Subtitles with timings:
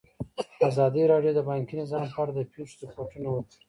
[0.69, 3.57] ازادي راډیو د بانکي نظام په اړه د پېښو رپوټونه ورکړي.